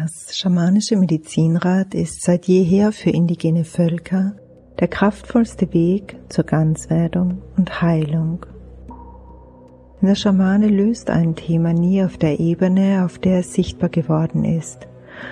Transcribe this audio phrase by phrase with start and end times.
[0.00, 4.36] Das schamanische Medizinrad ist seit jeher für indigene Völker
[4.78, 8.46] der kraftvollste Weg zur Ganzwerdung und Heilung.
[10.00, 14.86] Der Schamane löst ein Thema nie auf der Ebene, auf der es sichtbar geworden ist,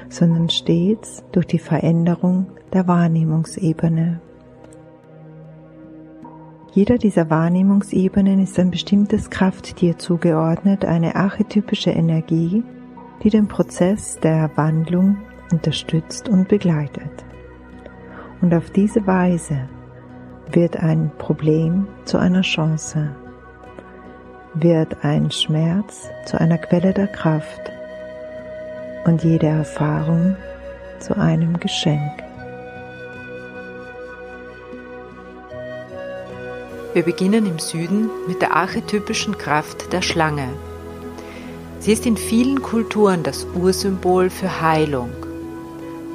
[0.08, 4.20] sondern stets durch die Veränderung der Wahrnehmungsebene.
[6.72, 12.64] Jeder dieser Wahrnehmungsebenen ist ein bestimmtes Krafttier zugeordnet, eine archetypische Energie,
[13.22, 15.18] die den Prozess der Wandlung
[15.52, 17.24] unterstützt und begleitet.
[18.40, 19.68] Und auf diese Weise
[20.52, 23.10] wird ein Problem zu einer Chance,
[24.54, 27.72] wird ein Schmerz zu einer Quelle der Kraft
[29.04, 30.36] und jede Erfahrung
[30.98, 32.26] zu einem Geschenk.
[36.94, 40.48] Wir beginnen im Süden mit der archetypischen Kraft der Schlange.
[41.86, 45.12] Sie ist in vielen Kulturen das Ursymbol für Heilung.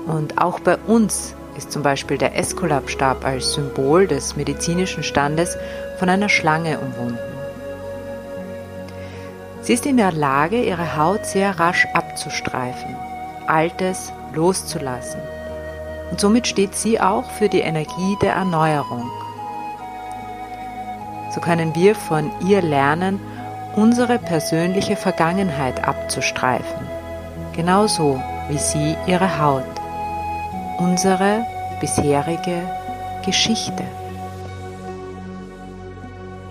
[0.05, 5.55] Und auch bei uns ist zum Beispiel der Eskulapstab als Symbol des medizinischen Standes
[5.97, 7.17] von einer Schlange umwunden.
[9.61, 12.93] Sie ist in der Lage, ihre Haut sehr rasch abzustreifen,
[13.47, 15.21] Altes loszulassen.
[16.11, 19.09] Und somit steht sie auch für die Energie der Erneuerung.
[21.33, 23.21] So können wir von ihr lernen,
[23.75, 26.87] unsere persönliche Vergangenheit abzustreifen,
[27.55, 29.63] genauso wie sie ihre Haut,
[30.77, 31.45] unsere
[31.79, 32.61] bisherige
[33.25, 33.83] Geschichte.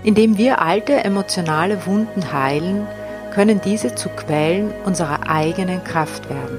[0.03, 2.87] Indem wir alte emotionale Wunden heilen,
[3.35, 6.59] können diese zu Quellen unserer eigenen Kraft werden.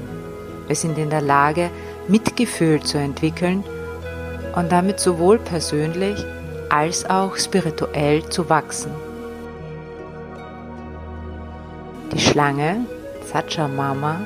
[0.68, 1.70] Wir sind in der Lage,
[2.08, 3.64] Mitgefühl zu entwickeln
[4.54, 6.24] und damit sowohl persönlich
[6.68, 8.90] als auch spirituell zu wachsen.
[12.12, 12.84] Die Schlange,
[13.74, 14.20] Mama,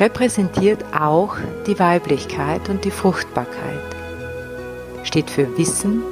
[0.00, 1.36] repräsentiert auch
[1.68, 3.96] die Weiblichkeit und die Fruchtbarkeit,
[5.04, 6.02] steht für Wissen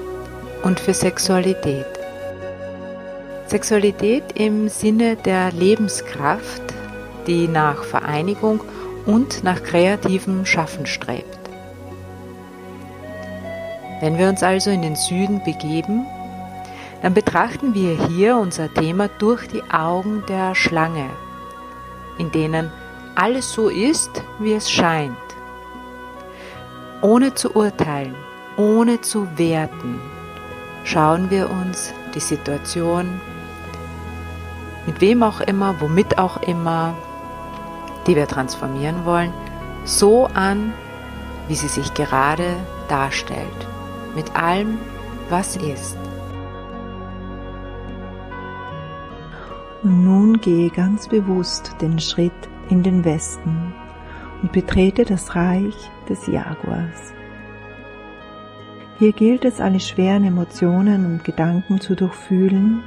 [0.63, 1.87] und für Sexualität.
[3.47, 6.63] Sexualität im Sinne der Lebenskraft,
[7.27, 8.61] die nach Vereinigung
[9.05, 11.41] und nach kreativem Schaffen strebt.
[14.01, 16.07] Wenn wir uns also in den Süden begeben,
[17.03, 21.09] dann betrachten wir hier unser Thema durch die Augen der Schlange,
[22.19, 22.71] in denen
[23.15, 25.17] alles so ist, wie es scheint,
[27.01, 28.15] ohne zu urteilen,
[28.57, 30.01] ohne zu werten,
[30.85, 33.21] schauen wir uns die Situation,
[34.87, 36.95] mit wem auch immer, womit auch immer,
[38.07, 39.33] die wir transformieren wollen,
[39.85, 40.73] so an,
[41.49, 42.57] wie sie sich gerade
[42.89, 43.67] darstellt,
[44.15, 44.79] mit allem,
[45.29, 45.97] was ist.
[49.83, 52.33] Und nun gehe ganz bewusst den Schritt
[52.69, 53.73] in den Westen
[54.43, 55.75] und betrete das Reich
[56.09, 57.15] des Jaguars.
[58.99, 62.83] Hier gilt es, alle schweren Emotionen und Gedanken zu durchfühlen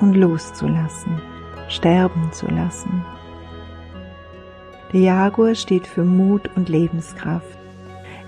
[0.00, 1.20] und loszulassen,
[1.68, 3.02] sterben zu lassen.
[4.92, 7.58] Der Jaguar steht für Mut und Lebenskraft.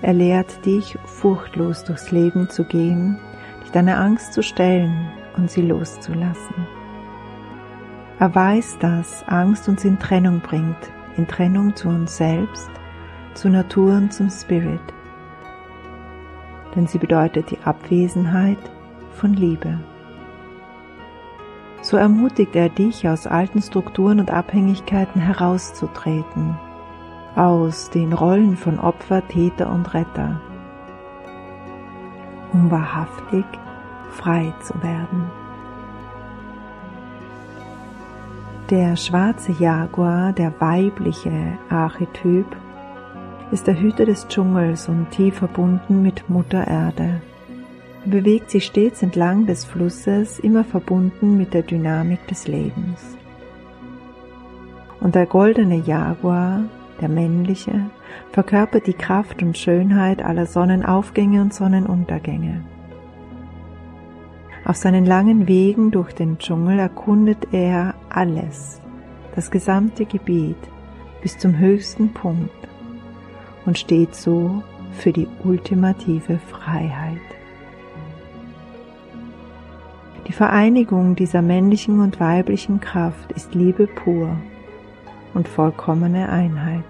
[0.01, 3.19] Er lehrt dich, furchtlos durchs Leben zu gehen,
[3.63, 6.76] dich deiner Angst zu stellen und sie loszulassen.
[8.19, 12.69] Er weiß, dass Angst uns in Trennung bringt, in Trennung zu uns selbst,
[13.35, 14.81] zur Natur und zum Spirit.
[16.75, 18.57] Denn sie bedeutet die Abwesenheit
[19.11, 19.79] von Liebe.
[21.83, 26.57] So ermutigt er dich, aus alten Strukturen und Abhängigkeiten herauszutreten,
[27.35, 30.41] aus den Rollen von Opfer, Täter und Retter,
[32.51, 33.45] um wahrhaftig
[34.09, 35.46] frei zu werden.
[38.69, 42.45] Der schwarze Jaguar, der weibliche Archetyp,
[43.49, 47.21] ist der Hüter des Dschungels und tief verbunden mit Mutter Erde.
[48.03, 53.15] Er bewegt sich stets entlang des Flusses, immer verbunden mit der Dynamik des Lebens.
[54.99, 56.63] Und der goldene Jaguar,
[56.99, 57.89] der männliche,
[58.33, 62.65] verkörpert die Kraft und Schönheit aller Sonnenaufgänge und Sonnenuntergänge.
[64.67, 68.81] Auf seinen langen Wegen durch den Dschungel erkundet er alles,
[69.33, 70.57] das gesamte Gebiet
[71.21, 72.51] bis zum höchsten Punkt
[73.65, 74.61] und steht so
[74.91, 77.21] für die ultimative Freiheit.
[80.27, 84.35] Die Vereinigung dieser männlichen und weiblichen Kraft ist Liebe pur
[85.33, 86.83] und vollkommene Einheit.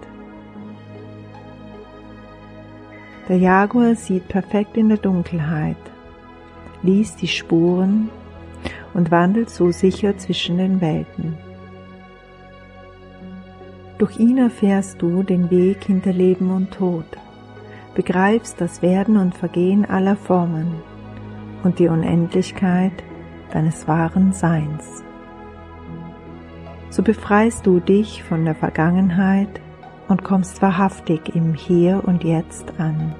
[3.28, 5.76] Der Jaguar sieht perfekt in der Dunkelheit
[6.82, 8.10] liest die Spuren
[8.94, 11.36] und wandelt so sicher zwischen den Welten.
[13.98, 17.06] Durch ihn erfährst du den Weg hinter Leben und Tod,
[17.94, 20.72] begreifst das Werden und Vergehen aller Formen
[21.64, 22.92] und die Unendlichkeit
[23.52, 25.02] deines wahren Seins.
[26.90, 29.60] So befreist du dich von der Vergangenheit
[30.06, 33.14] und kommst wahrhaftig im Hier und Jetzt an.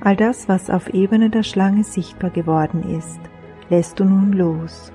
[0.00, 3.18] All das, was auf Ebene der Schlange sichtbar geworden ist,
[3.68, 4.92] lässt du nun los,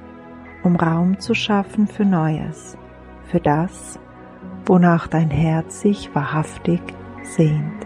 [0.63, 2.77] um Raum zu schaffen für Neues,
[3.25, 4.00] für das,
[4.65, 6.81] wonach dein Herz sich wahrhaftig
[7.23, 7.85] sehnt.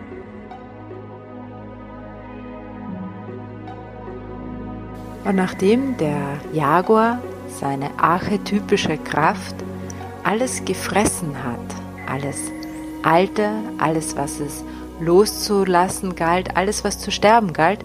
[5.25, 6.21] Und nachdem der
[6.53, 9.55] Jaguar seine archetypische Kraft
[10.23, 12.51] alles gefressen hat, alles
[13.03, 14.63] Alte, alles, was es
[14.99, 17.79] loszulassen galt, alles, was zu sterben galt,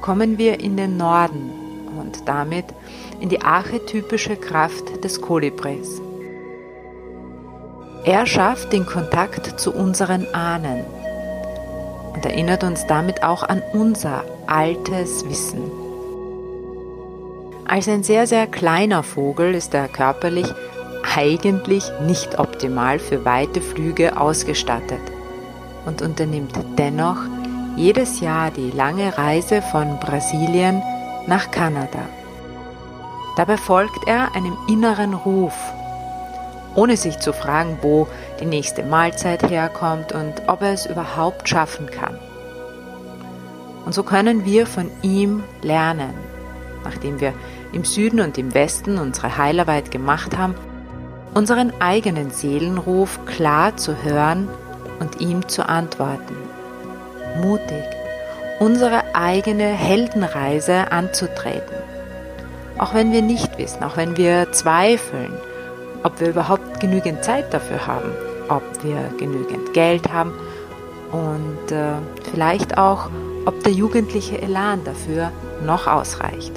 [0.00, 1.50] kommen wir in den Norden
[1.98, 2.66] und damit
[3.20, 6.00] in die archetypische Kraft des Kolibris.
[8.04, 10.84] Er schafft den Kontakt zu unseren Ahnen
[12.12, 15.70] und erinnert uns damit auch an unser altes Wissen.
[17.66, 20.52] Als ein sehr, sehr kleiner Vogel ist er körperlich
[21.16, 25.13] eigentlich nicht optimal für weite Flüge ausgestattet
[25.86, 27.18] und unternimmt dennoch
[27.76, 30.82] jedes Jahr die lange Reise von Brasilien
[31.26, 32.00] nach Kanada.
[33.36, 35.54] Dabei folgt er einem inneren Ruf,
[36.76, 38.06] ohne sich zu fragen, wo
[38.40, 42.18] die nächste Mahlzeit herkommt und ob er es überhaupt schaffen kann.
[43.84, 46.14] Und so können wir von ihm lernen,
[46.84, 47.32] nachdem wir
[47.72, 50.54] im Süden und im Westen unsere Heilarbeit gemacht haben,
[51.34, 54.48] unseren eigenen Seelenruf klar zu hören
[55.00, 56.36] und ihm zu antworten.
[57.42, 57.84] Mutig,
[58.60, 61.76] unsere eigene Heldenreise anzutreten.
[62.78, 65.32] Auch wenn wir nicht wissen, auch wenn wir zweifeln,
[66.02, 68.10] ob wir überhaupt genügend Zeit dafür haben,
[68.48, 70.32] ob wir genügend Geld haben
[71.12, 71.94] und äh,
[72.30, 73.08] vielleicht auch,
[73.46, 75.30] ob der jugendliche Elan dafür
[75.64, 76.52] noch ausreicht.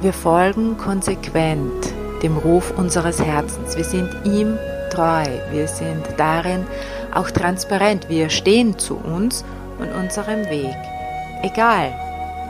[0.00, 3.76] Wir folgen konsequent dem Ruf unseres Herzens.
[3.76, 4.58] Wir sind ihm
[4.94, 5.24] treu.
[5.50, 6.66] Wir sind darin
[7.14, 8.08] auch transparent.
[8.08, 9.44] Wir stehen zu uns
[9.78, 10.76] und unserem Weg.
[11.42, 11.92] Egal,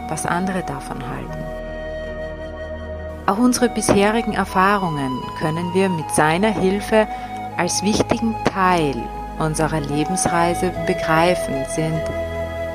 [0.09, 1.45] was andere davon halten.
[3.27, 7.09] Auch unsere bisherigen Erfahrungen können wir mit seiner Hilfe
[7.57, 8.95] als wichtigen Teil
[9.39, 12.03] unserer Lebensreise begreifen, sind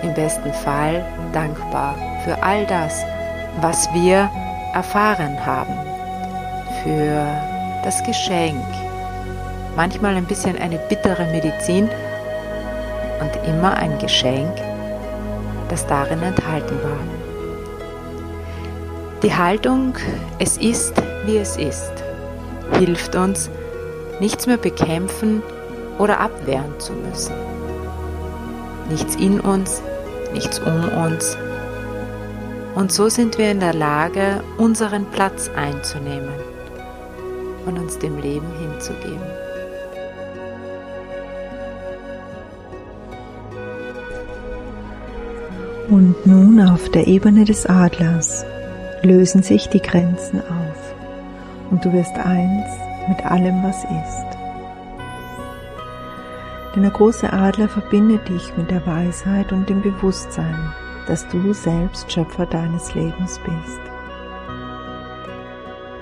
[0.02, 3.04] im besten Fall dankbar für all das,
[3.62, 4.30] was wir
[4.74, 5.74] erfahren haben,
[6.84, 7.26] für
[7.84, 8.66] das Geschenk,
[9.76, 11.90] manchmal ein bisschen eine bittere Medizin
[13.20, 14.56] und immer ein Geschenk,
[15.70, 17.00] das darin enthalten war.
[19.22, 19.96] Die Haltung,
[20.40, 20.94] es ist,
[21.26, 21.92] wie es ist,
[22.78, 23.50] hilft uns,
[24.20, 25.44] nichts mehr bekämpfen
[25.98, 27.36] oder abwehren zu müssen.
[28.90, 29.82] Nichts in uns,
[30.34, 31.38] nichts um uns,
[32.76, 36.34] und so sind wir in der Lage, unseren Platz einzunehmen
[37.66, 39.20] und uns dem Leben hinzugeben.
[45.90, 48.46] Und nun auf der Ebene des Adlers
[49.02, 50.96] lösen sich die Grenzen auf
[51.72, 52.68] und du wirst eins
[53.08, 54.38] mit allem, was ist.
[56.76, 60.72] Denn der große Adler verbindet dich mit der Weisheit und dem Bewusstsein,
[61.08, 63.80] dass du selbst Schöpfer deines Lebens bist.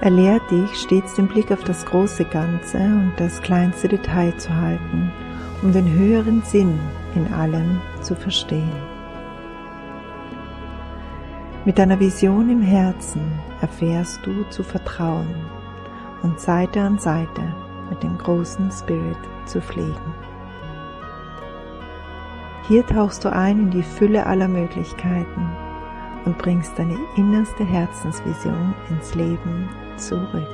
[0.02, 4.54] Er lehrt dich, stets den Blick auf das große Ganze und das kleinste Detail zu
[4.54, 5.14] halten,
[5.62, 6.78] um den höheren Sinn
[7.16, 8.97] in allem zu verstehen.
[11.68, 13.22] Mit deiner Vision im Herzen
[13.60, 15.28] erfährst du zu vertrauen
[16.24, 17.54] und Seite an Seite
[17.90, 20.14] mit dem großen Spirit zu pflegen.
[22.70, 25.50] Hier tauchst du ein in die Fülle aller Möglichkeiten
[26.24, 30.48] und bringst deine innerste Herzensvision ins Leben zurück.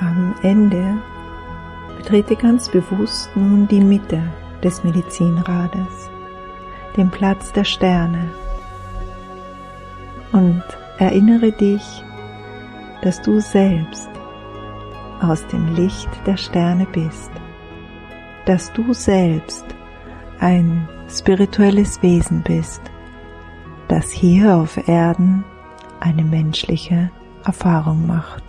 [0.00, 0.96] Am Ende
[1.98, 4.22] betrete ganz bewusst nun die Mitte
[4.64, 6.08] des Medizinrades,
[6.96, 8.30] den Platz der Sterne
[10.32, 10.62] und
[10.98, 12.04] erinnere dich,
[13.02, 14.10] dass du selbst
[15.20, 17.30] aus dem Licht der Sterne bist
[18.44, 19.64] dass du selbst
[20.40, 22.82] ein spirituelles Wesen bist,
[23.88, 25.44] das hier auf Erden
[26.00, 27.10] eine menschliche
[27.44, 28.42] Erfahrung macht.